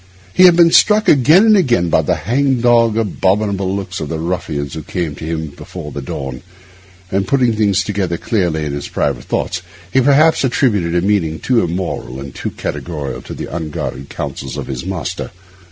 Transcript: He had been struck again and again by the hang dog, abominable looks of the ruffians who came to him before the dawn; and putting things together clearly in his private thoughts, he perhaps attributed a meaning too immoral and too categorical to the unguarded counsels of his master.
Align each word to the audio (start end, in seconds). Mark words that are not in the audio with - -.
He 0.33 0.45
had 0.45 0.55
been 0.55 0.71
struck 0.71 1.07
again 1.07 1.45
and 1.45 1.55
again 1.55 1.89
by 1.89 2.01
the 2.01 2.15
hang 2.15 2.59
dog, 2.59 2.97
abominable 2.97 3.75
looks 3.75 3.99
of 3.99 4.09
the 4.09 4.17
ruffians 4.17 4.73
who 4.73 4.81
came 4.81 5.13
to 5.13 5.23
him 5.23 5.49
before 5.49 5.91
the 5.91 6.01
dawn; 6.01 6.41
and 7.11 7.27
putting 7.27 7.53
things 7.53 7.83
together 7.83 8.17
clearly 8.17 8.65
in 8.65 8.73
his 8.73 8.87
private 8.87 9.25
thoughts, 9.25 9.61
he 9.93 10.01
perhaps 10.01 10.43
attributed 10.43 10.95
a 10.95 11.05
meaning 11.05 11.37
too 11.39 11.63
immoral 11.63 12.19
and 12.19 12.33
too 12.33 12.49
categorical 12.49 13.21
to 13.21 13.35
the 13.35 13.55
unguarded 13.55 14.09
counsels 14.09 14.57
of 14.57 14.65
his 14.65 14.87
master. 14.87 15.29